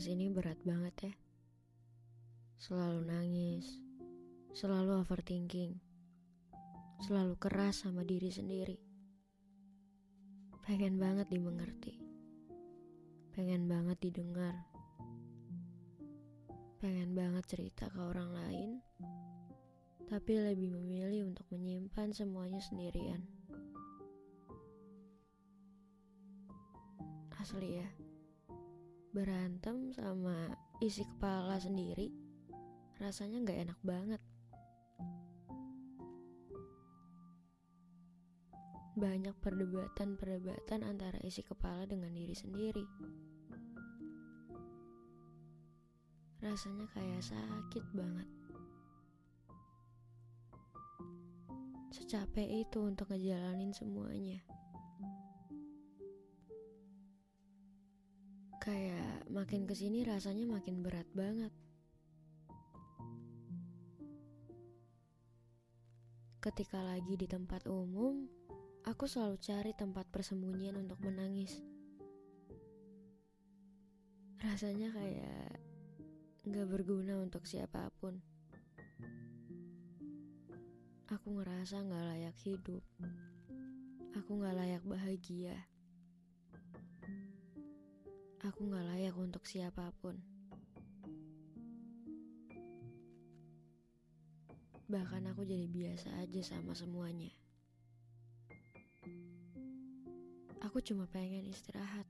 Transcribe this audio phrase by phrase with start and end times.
[0.00, 1.14] ke sini berat banget ya.
[2.56, 3.68] Selalu nangis,
[4.56, 5.76] selalu overthinking,
[7.04, 8.80] selalu keras sama diri sendiri.
[10.64, 12.00] Pengen banget dimengerti,
[13.36, 14.56] pengen banget didengar,
[16.80, 18.70] pengen banget cerita ke orang lain,
[20.08, 23.20] tapi lebih memilih untuk menyimpan semuanya sendirian.
[27.36, 27.99] Asli ya
[29.10, 32.30] berantem sama isi kepala sendiri
[33.00, 34.22] rasanya nggak enak banget.
[39.00, 42.84] Banyak perdebatan-perdebatan antara isi kepala dengan diri sendiri.
[46.44, 48.28] Rasanya kayak sakit banget.
[51.96, 54.49] Secapek itu untuk ngejalanin semuanya.
[59.30, 61.54] Makin ke sini rasanya makin berat banget.
[66.42, 68.26] Ketika lagi di tempat umum,
[68.82, 71.62] aku selalu cari tempat persembunyian untuk menangis.
[74.42, 75.62] Rasanya kayak
[76.48, 78.18] gak berguna untuk siapa pun.
[81.12, 82.82] Aku ngerasa gak layak hidup.
[84.16, 85.69] Aku gak layak bahagia.
[88.40, 90.16] Aku gak layak untuk siapa pun.
[94.88, 97.28] Bahkan aku jadi biasa aja sama semuanya.
[100.64, 102.08] Aku cuma pengen istirahat.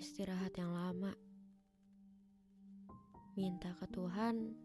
[0.00, 1.12] Istirahat yang lama.
[3.36, 4.56] Minta ke Tuhan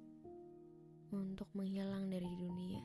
[1.12, 2.80] untuk menghilang dari dunia.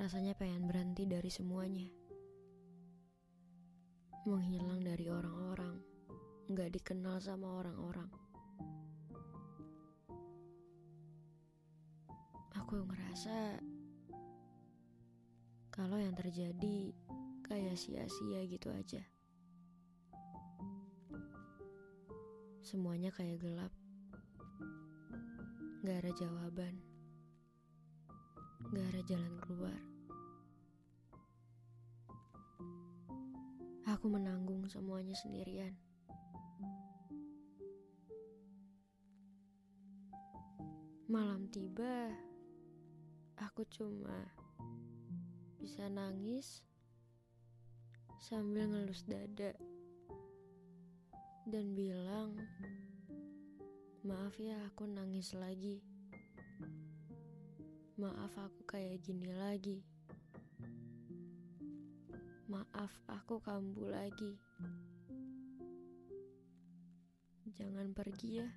[0.00, 1.99] Rasanya pengen berhenti dari semuanya
[4.28, 5.80] menghilang dari orang-orang,
[6.52, 8.10] nggak dikenal sama orang-orang.
[12.52, 13.56] Aku ngerasa
[15.72, 16.92] kalau yang terjadi
[17.48, 19.00] kayak sia-sia gitu aja.
[22.60, 23.72] Semuanya kayak gelap,
[25.80, 26.74] nggak ada jawaban,
[28.68, 29.80] nggak ada jalan keluar.
[34.00, 35.76] Aku menanggung semuanya sendirian.
[41.04, 42.08] Malam tiba,
[43.36, 44.24] aku cuma
[45.60, 46.64] bisa nangis
[48.24, 49.52] sambil ngelus dada
[51.44, 52.40] dan bilang,
[54.00, 55.84] "Maaf ya, aku nangis lagi.
[58.00, 59.99] Maaf, aku kayak gini lagi."
[62.50, 64.34] Maaf, aku kambuh lagi.
[67.54, 68.48] Jangan pergi ya.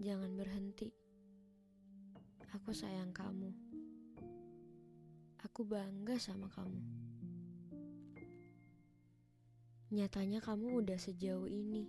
[0.00, 0.88] Jangan berhenti.
[2.56, 3.52] Aku sayang kamu.
[5.44, 6.80] Aku bangga sama kamu.
[9.92, 11.84] Nyatanya kamu udah sejauh ini.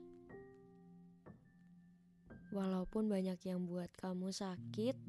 [2.52, 5.00] Walaupun banyak yang buat kamu sakit,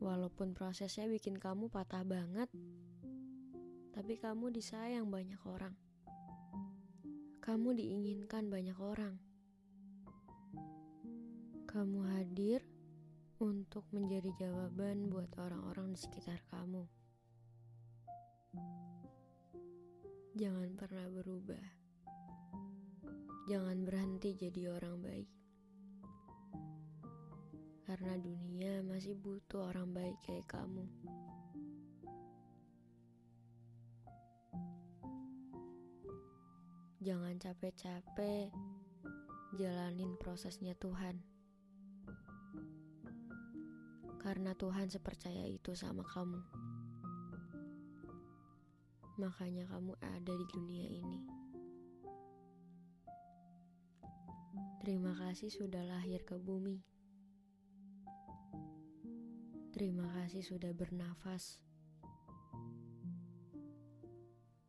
[0.00, 2.48] walaupun prosesnya bikin kamu patah banget,
[3.94, 5.70] tapi kamu disayang banyak orang.
[7.38, 9.14] Kamu diinginkan banyak orang.
[11.70, 12.66] Kamu hadir
[13.38, 16.82] untuk menjadi jawaban buat orang-orang di sekitar kamu.
[20.34, 21.64] Jangan pernah berubah.
[23.46, 25.30] Jangan berhenti jadi orang baik.
[27.86, 30.82] Karena dunia masih butuh orang baik kayak kamu.
[37.04, 38.48] Jangan capek-capek
[39.60, 41.20] jalanin prosesnya Tuhan.
[44.24, 46.40] Karena Tuhan sepercaya itu sama kamu.
[49.20, 51.20] Makanya kamu ada di dunia ini.
[54.80, 56.80] Terima kasih sudah lahir ke bumi.
[59.76, 61.60] Terima kasih sudah bernafas.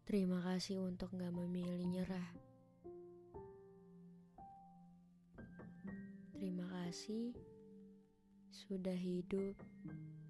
[0.05, 2.29] Terima kasih untuk gak memilih nyerah.
[6.37, 7.33] Terima kasih
[8.53, 9.57] sudah hidup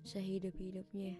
[0.08, 1.20] sehidup-hidupnya.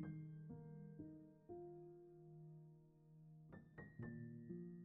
[0.00, 0.12] Thank
[4.50, 4.79] you.